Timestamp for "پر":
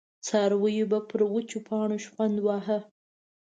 1.09-1.21